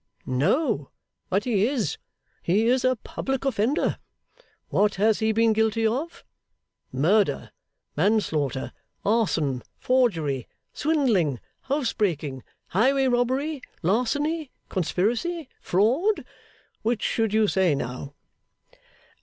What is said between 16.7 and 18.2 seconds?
Which should you say, now?